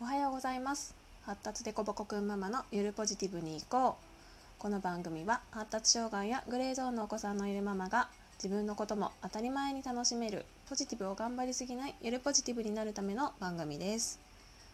[0.00, 0.92] おはようございます。
[1.24, 3.96] 発達デコボコくんママのゆるポジティブに行こ
[4.58, 4.60] う。
[4.60, 8.08] この番組は発達障害やグレーゾーンのお子さんのいるママが
[8.42, 14.18] 自分のことも当たり前に楽しめるポジティブを頑張りすぎないゆるポジティブになるための番組です。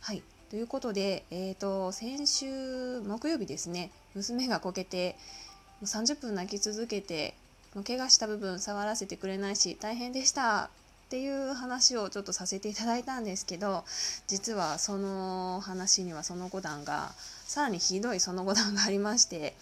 [0.00, 0.22] はい。
[0.50, 3.92] ということで、えーと、先週木曜日ですね。
[4.16, 5.16] 娘がこけて
[5.84, 7.34] 30分泣き続けて
[7.86, 10.70] 怪我した部分触らせてくれないし大変でした。
[11.04, 13.84] っていう話をちょっとさせていただいたんですけど
[14.26, 17.12] 実はその話にはその後段が
[17.46, 19.54] さらにひどいその後段がありまして、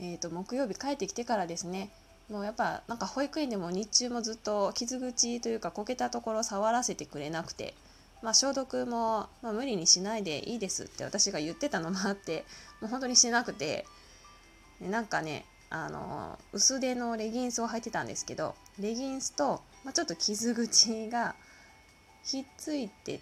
[0.00, 1.90] えーと、木曜日帰ってきてからですね
[2.30, 7.74] もうやっぱなんか保育園でも日中もずっと傷口というかこけたところ触らせてくれなくて、
[8.22, 12.44] まあ、消毒も、まあ、無理にしないでいいですって私が言ってたのもあって
[12.80, 13.86] もう本当にしなくて
[14.80, 21.34] なんかねあの薄手のレギンスを履いてたんですけどレギンスと、まあ、ちょっと傷口が
[22.22, 23.20] ひっついて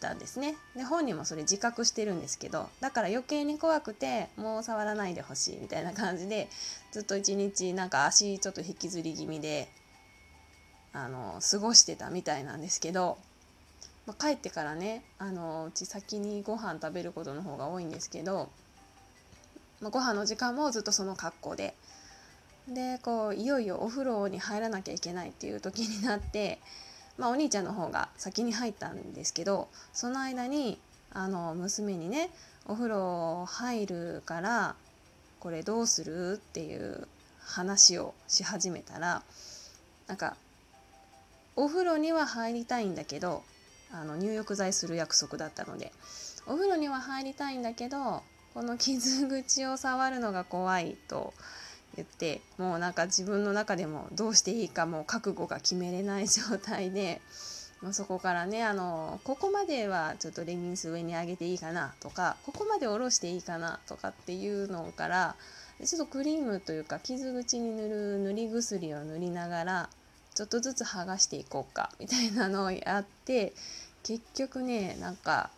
[0.00, 0.54] たんですね。
[0.76, 6.48] で本人もそれ自覚してるんですけどだから余計に怖くてもう触らないでほしいみたいな感じで
[6.92, 9.68] ずっと一日なんか足ちょっと引きずり気味で
[10.92, 13.18] あの過ごしてたみたいなんですけど、
[14.06, 18.50] まあ、帰ってからねあのうち先にご飯食べることの方が多いんですけど
[19.80, 21.74] まあ、ご飯の時間もずっとその格好で
[22.74, 26.58] でこういよいよお風呂に入らなきゃいけないっていう時になって、
[27.16, 30.78] まあ、お兄ちゃんの方が先に入ったんですけどその間に
[31.12, 32.30] あの娘にね
[32.66, 34.74] お風呂入るから
[35.40, 37.08] これどうするっていう
[37.40, 39.22] 話をし始めたら
[40.06, 40.36] なんか
[41.56, 43.42] お風呂には入りたいんだけど
[43.90, 45.92] あの入浴剤する約束だったので
[46.46, 48.22] お風呂には入りたいんだけど
[48.54, 51.32] この傷口を触るのが怖いと
[51.96, 57.20] 言ってもうなんか自分の中でもどうしていいかもう覚悟が決めれない状態で、
[57.82, 65.36] まあ、そこからねあのここまではちょっとレギンス上に上げていいかなとかここまで下ろしていいかなとかっていうのから
[65.84, 69.90] ちょっとクリームというか傷口に塗る塗り薬を塗りながら
[70.34, 73.52] ちょっとずつ剥がしていこうかみたいなのをやって
[74.02, 75.50] 結局ねなんか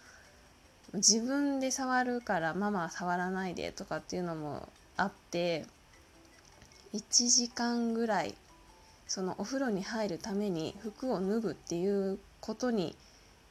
[0.92, 5.64] 自分で触るからママは触らないでとかっていうのもあって
[6.94, 8.34] 1時間ぐらい
[9.06, 12.96] そのお風呂に入るために服を脱ぐっていうことに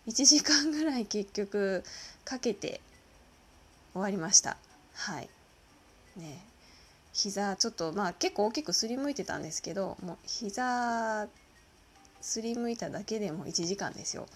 [0.07, 1.83] 1時間ぐらい結局
[2.25, 2.81] かけて
[3.94, 4.57] 終わりました。
[4.94, 5.29] はい。
[6.17, 6.44] ね。
[7.13, 11.27] 膝ちょっとまあ結構大きくすりむいてたんですけどもう膝
[12.21, 14.27] すりむいただけでも1時間ですよ。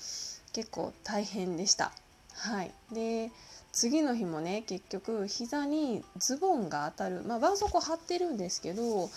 [0.54, 1.92] 結構大変でした。
[2.34, 3.32] はい、で
[3.74, 9.10] 次の日もね結局膝にズボンが当たるまあ絆創膏貼ってるんですけど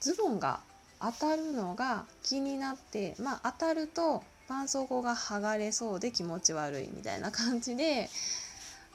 [0.00, 0.60] ズボンが
[1.00, 8.08] 当たるのが気になってまあ当たると絆創膏が剥がれそうで気持ち悪いみたいな感じで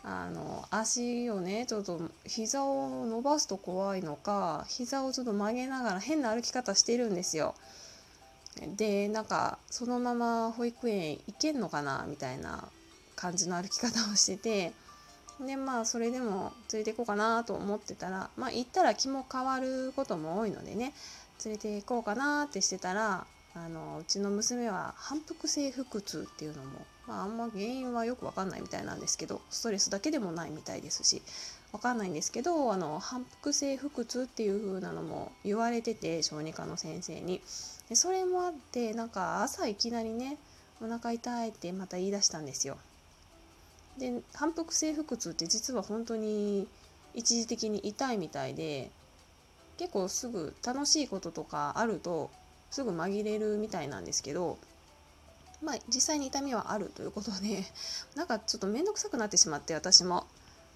[0.03, 7.53] あの足をねちょっと膝を伸ばすと怖いのか膝をちょっと曲げながら変な歩き方してるんですよ。
[8.75, 12.67] でなんかそのまま保育園行けんのかなみたいな
[13.15, 14.73] 感じの歩き方をしてて
[15.39, 20.93] でまあそれでも連れて行こうかなと思ってたらまあ行ったら気も変わることも多いのでね
[21.43, 31.21] 連れて行こうかなってしてたらあのうちの娘は反復性腹痛っていうのも、まあ、あんま原因はよく分かんないみたいなんですけどストレスだけでもないみたいですし
[31.71, 37.41] 分かんないんですけどあの反復性腹痛っていう風なのも言われてて小児科の先生に。
[37.89, 40.37] でそれもあってなんか朝いきなりね
[40.81, 42.77] お腹痛いってまた言い出したんですよ。
[43.97, 46.67] で反復性腹痛って実は本当に
[47.13, 48.89] 一時的に痛いみたいで
[49.77, 52.31] 結構すぐ楽しいこととかあると
[52.71, 54.57] すぐ紛れるみたいなんですけど
[55.61, 57.63] まあ実際に痛みはあるということで
[58.15, 60.25] なんかちょっと面倒くさくなってしまって私も。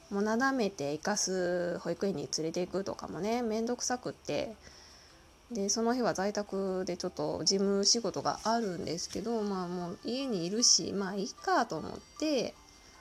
[0.09, 4.55] もうなだめて生かす保育園に連れていくとかもね面倒くさくって。
[5.51, 12.53] でその日は在宅でちょっと事務仕事があるんですけどまあもう家にいるしまあいいかと思って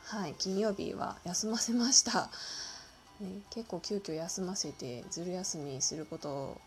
[0.08, 2.31] はい、金曜日は休ませました、
[3.19, 6.61] ね、結構急遽休ませてずる休みすること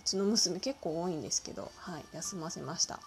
[0.00, 2.98] うちの娘結構多いんですけど、はい、休ませました。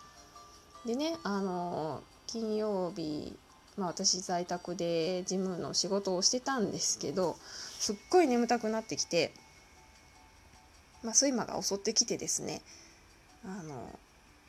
[0.85, 3.35] でねあの金曜日
[3.77, 7.37] まあ、私在宅で事務の仕事をしてたんですけど
[7.79, 9.33] すっごい眠たくなってきて、
[11.01, 12.61] まあ、睡魔が襲ってきてですね
[13.45, 13.97] あの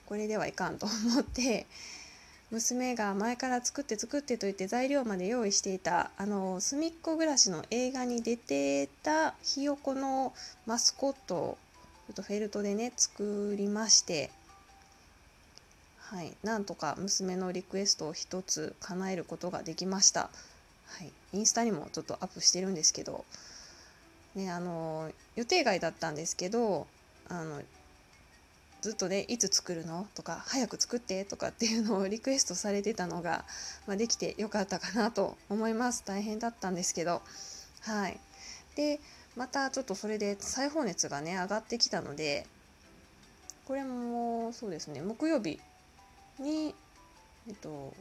[0.06, 1.68] これではいかんと思って
[2.50, 10.32] 娘が前から作って作ってと言って材料まで用意していたあの隅っこ暮らしの映画に出てたひよこの
[10.66, 11.58] マスコットを
[12.08, 14.30] ちょっとフェルトでね作りまして
[16.10, 20.22] はい、なんとか娘のリクエストを一つ叶えることができました。
[20.22, 23.24] はい、インスタにもちょっとアップしてるんですけど、
[24.34, 26.88] ね、あの予定外だったんですけど
[27.28, 27.62] あの
[28.80, 30.06] ずっとねいつ作るの？
[30.14, 33.44] とか早く作ってとかっていうのをリクエストされてたのが、
[33.86, 36.02] まあ、できてよかったかなと思います。
[36.04, 37.22] 大変だったんですけど。
[37.82, 38.18] はい。
[38.76, 39.00] で
[39.36, 42.46] またちょっとそれで裁縫熱がね上がってきたので
[43.66, 45.00] これもそうですね。
[45.02, 45.60] 木曜日
[46.38, 46.74] に
[47.48, 47.94] えっと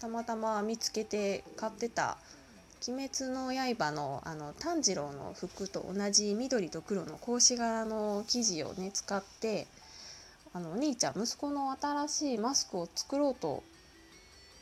[0.00, 2.18] たまたま見つけて買ってた
[2.86, 9.66] 「鬼滅の刃の」あの炭治郎の服と同じ緑と黒の格子柄の生地をね使って
[10.52, 13.62] あのお兄ちゃん息子の新しいマスクを作ろうと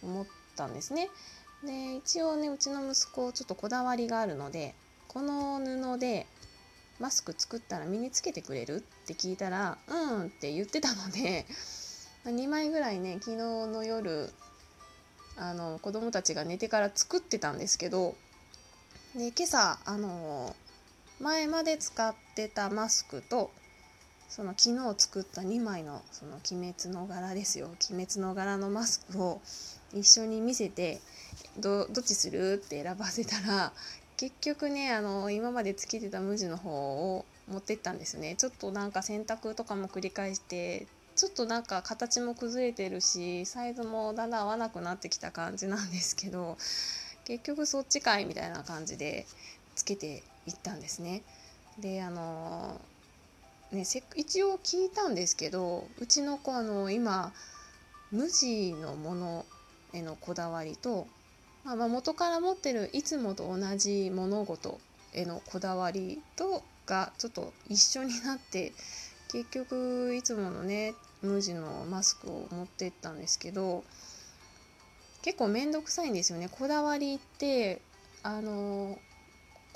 [0.03, 1.09] 思ったんですね。
[1.65, 4.75] で一応ねうちの息子ちょっとこだわりがあるので
[5.09, 6.27] この布で
[6.99, 11.47] マスク作ったら身につけてくれるって聞いたら「うん」って言ってたので
[12.25, 14.33] 2枚ぐらいね昨日の夜
[15.37, 18.17] あの子供たちが寝てから作ってたんですけど
[19.15, 20.55] で今朝あの
[21.21, 23.51] 前まで使ってたマスクと
[24.37, 27.69] その昨日作った2枚のその鬼滅の柄ですよ。
[27.91, 29.41] 鬼滅の柄のマスクを
[29.95, 31.01] 一緒に見せて
[31.59, 32.61] どどっちする？
[32.63, 33.73] って選ばせたら
[34.19, 38.35] 結局ねあの今までつけてた無地の方を持ってったんですね。
[38.37, 46.59] ちょっとなんか洗濯とかも繰り返してちょっとなんか形も崩れてるしサイズもだんだん合わなくなってきた感じなんですけど
[47.25, 49.27] 結局そっちかいみたいな感じで
[49.75, 51.23] つけていったんですね。
[51.79, 52.79] であの
[53.73, 53.85] ね、
[54.15, 57.33] 一応聞いたんですけどうちの子あの今
[58.13, 59.47] 無地のもの
[59.93, 61.09] へのこだわりと、
[61.65, 64.79] まあ、まあ元から持ってるいつもと同じ物事
[65.13, 68.73] へのこだわりとがちょっと一緒になって
[69.33, 73.83] 結局いつものね無地のマスクを持ってったんですけど
[75.23, 76.49] 結構面倒くさいんですよね。
[76.49, 77.81] こだわりって
[78.23, 78.97] あの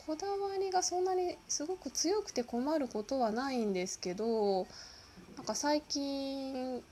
[0.07, 4.67] こだわりがそんなにすごく強くて困ることはないんですけど
[5.37, 6.83] なんか最近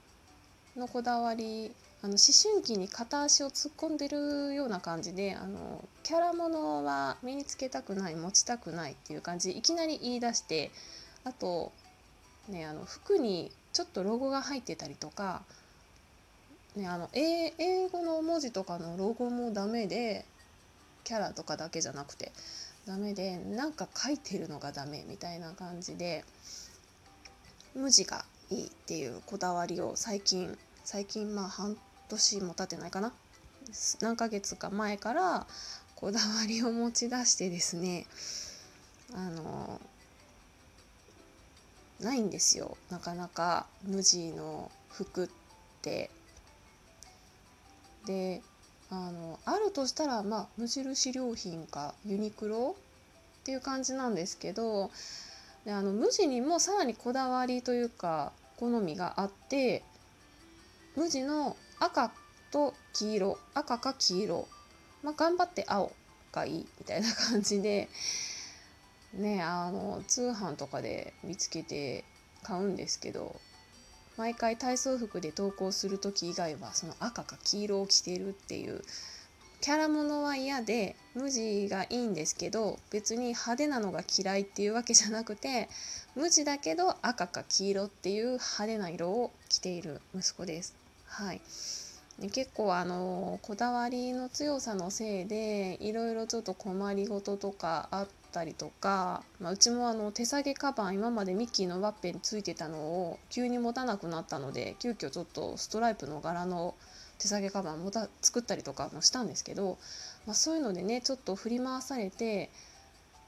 [0.76, 2.18] のこだわりあの思
[2.52, 10.70] 春期に片足を突っ込んでるような感じであのキャラものは身につけたくない持ちたくないっていう感じいきなり言い出して
[11.24, 11.72] あと、
[12.48, 15.42] ね、あの服にちょっとロゴが入ってたりとか、
[16.76, 17.52] ね、あの英
[17.88, 20.24] 語の文字とかのロゴもダメで
[21.02, 22.32] キャラとかだけじゃなくて。
[22.88, 26.24] ダメでなんか書いてるのがダメみたいな感じで
[27.74, 31.76] 無地がいいっていうこだわりを最近最近まあ半
[32.08, 33.12] 年も経ってないかな。
[34.00, 35.46] 何ヶ月か前から
[35.96, 38.06] こだわりを持ち出してですね
[39.14, 39.78] あの
[42.00, 42.78] ないんですよ。
[42.88, 45.28] なかなか無地の服っ
[45.82, 46.10] て。
[48.06, 48.40] で
[48.90, 52.74] あのあるとしたら、まあ、無印良品かユニクロ
[53.40, 54.90] っていう感じなんですけど
[55.64, 59.82] であの無地にもさらにこだわりというか好みがあって
[60.96, 62.10] 無地の赤
[62.50, 64.48] と黄色赤か黄色、
[65.02, 65.92] まあ、頑張って青
[66.32, 67.88] がいいみたいな感じで
[69.14, 72.04] ねあの通販とかで見つけて
[72.42, 73.36] 買うんですけど
[74.18, 78.82] 毎回体操服で投稿する時以外はその赤か黄色を着てるっていう
[79.60, 85.68] キャラものは嫌で無地がいいんですけど別に派手なのが嫌いっていうわけじゃなくて
[86.16, 90.76] 無地だけど赤か黄色っていう派手な色を着ている息子です。
[91.06, 91.40] はい、
[92.30, 106.74] 結構あのこだわりの強さのせいでいろいろちょっと困りごととかあっったりとか、まあ、うちもあの手提げカバン今までミッキーのワッペンついてたのを急に持たなくなったので急遽ちょっとストライプの柄の
[107.18, 109.78] 手提げカバンもた作ったりとかもしたんですけど、
[110.26, 112.50] まあ、そういうのでねちょっと振り回されて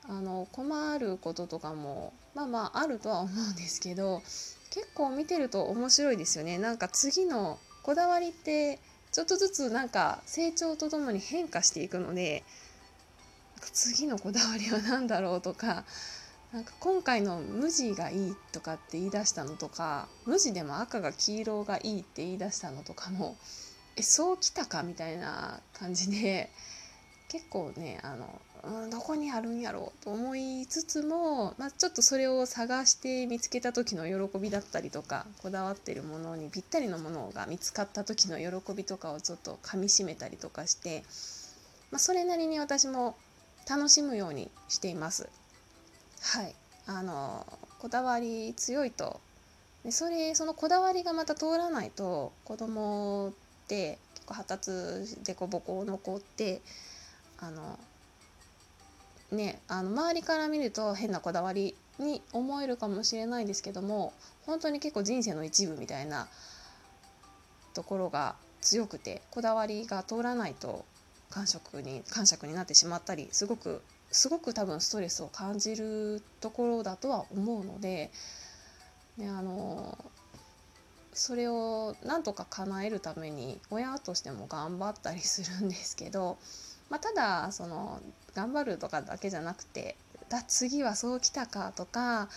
[0.09, 4.23] あの困ることとかもまあまああるとは思うんですけど
[4.71, 6.59] 結構見てると面白いですよね。
[6.59, 8.79] なんか次のこだわりって
[9.11, 12.45] ちょっとずつなんか成長とともに変化していくので
[13.73, 15.85] 次のこだわりは何だろうとか
[16.53, 23.37] なんか今回の無地がいいとかって言い出したのとか無地でも赤が黄色がいいって言い出したのとかも
[23.97, 26.51] えそうきたかみたいな感じで
[27.29, 28.41] 結構ねあの、
[28.83, 41.05] うん、どこにあるんやろうと思いつつも、まあ、ちょっとそれを探して見つけた時の喜びだったりとかこだわってるものにぴったりのものが見つかった時の喜びとかをちょっとかみしめたりとかして、
[41.93, 43.15] まあ、それなりに私も
[43.71, 45.29] 楽しむようにしています。
[46.23, 46.55] はい
[46.87, 47.47] あの
[47.79, 49.21] こだわり強いと
[49.85, 56.63] でそれそのこだわりがまた通らないと子供って結構発達でこぼこ残って
[57.39, 57.79] あの
[59.31, 64.13] ねあの周りから見ると変なこだわりに思えるかもしれないですけども
[64.47, 66.27] 本当に結構人生の一部みたいな
[67.73, 70.85] ところが強くてこだわりが通らないと
[71.31, 78.11] 感触に感触になってしまったりすごくすごく多分ストレスを感じるところだとは思うので、
[79.17, 79.97] ね、あの
[81.13, 86.39] それをなんとか叶えるために親としても頑張ったりするんですけど、
[86.89, 88.01] まあ、ただその
[88.35, 89.97] 頑張るとかだけじゃなくて
[90.29, 92.29] だ次はそうきたかとか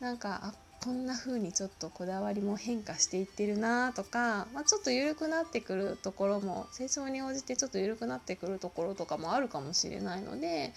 [0.00, 10.72] なんかあこんな風にちょっとこだわりも変化していってるなとか、まあ、ちょっと緩くなってくるところも成長に応じてちょっと緩くなってくるところとかもあるかもしれないので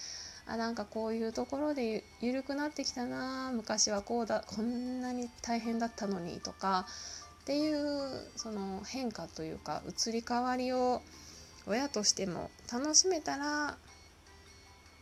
[0.46, 6.86] あなんかこういうところで緩くなってきたな昔はこうだこんなに大変だったのにとか
[7.42, 11.02] っていうその変化というか移り変わりを
[11.66, 13.78] 親としても楽しめたら、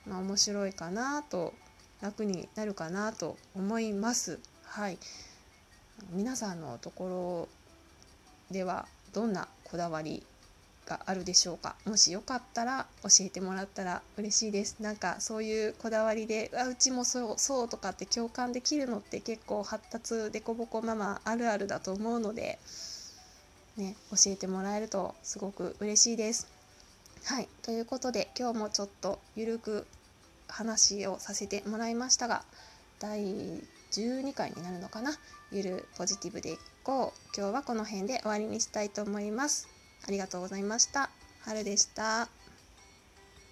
[0.06, 1.54] まあ、面白いかなと
[2.02, 4.40] 楽になるかなと思います。
[4.76, 4.98] はい、
[6.14, 7.48] 皆さんのとこ
[8.50, 10.24] ろではどんなこだわり
[10.88, 11.76] があるでしょうか？
[11.86, 14.78] もしよかったら教えてもらったら嬉しいです。
[14.80, 22.58] なんかそういうこだわりであうちもそうそうとかって共感できるのって結構発達でこぼこママあるあるだと思うので
[23.78, 26.48] ね教えてもらえるとすごく嬉しいです。
[27.26, 27.48] はい。
[27.62, 29.86] ということで今日もちょっとゆるく
[30.48, 32.42] 話をさせてもらいましたが
[33.00, 33.22] 第
[33.94, 35.12] 12回になるのかな？
[35.52, 39.68] ゆるポジティブでいこう今日はこの辺で終わりにしたいと思います
[40.08, 41.10] ありがとうございました。
[41.46, 42.43] 春でした。